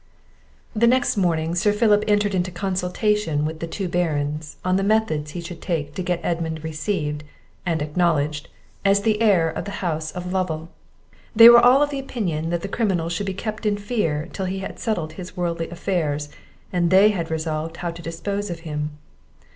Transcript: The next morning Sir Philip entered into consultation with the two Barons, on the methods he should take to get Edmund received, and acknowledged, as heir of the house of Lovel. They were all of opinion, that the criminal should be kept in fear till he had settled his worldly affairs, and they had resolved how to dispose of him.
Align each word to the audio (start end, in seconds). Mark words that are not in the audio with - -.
The 0.75 0.87
next 0.87 1.15
morning 1.15 1.53
Sir 1.53 1.71
Philip 1.71 2.03
entered 2.07 2.33
into 2.33 2.49
consultation 2.49 3.45
with 3.45 3.59
the 3.59 3.67
two 3.67 3.87
Barons, 3.87 4.57
on 4.65 4.75
the 4.77 4.81
methods 4.83 5.29
he 5.31 5.41
should 5.41 5.61
take 5.61 5.93
to 5.93 6.01
get 6.01 6.19
Edmund 6.23 6.63
received, 6.63 7.23
and 7.67 7.83
acknowledged, 7.83 8.49
as 8.83 9.03
heir 9.05 9.47
of 9.47 9.65
the 9.65 9.79
house 9.85 10.09
of 10.11 10.33
Lovel. 10.33 10.71
They 11.35 11.49
were 11.49 11.63
all 11.63 11.83
of 11.83 11.93
opinion, 11.93 12.49
that 12.49 12.63
the 12.63 12.67
criminal 12.67 13.09
should 13.09 13.27
be 13.27 13.35
kept 13.35 13.63
in 13.63 13.77
fear 13.77 14.27
till 14.33 14.47
he 14.47 14.57
had 14.57 14.79
settled 14.79 15.13
his 15.13 15.37
worldly 15.37 15.69
affairs, 15.69 16.29
and 16.73 16.89
they 16.89 17.09
had 17.09 17.29
resolved 17.29 17.77
how 17.77 17.91
to 17.91 18.01
dispose 18.01 18.49
of 18.49 18.61
him. 18.61 18.97